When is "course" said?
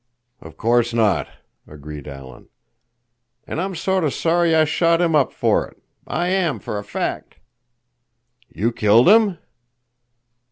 0.57-0.95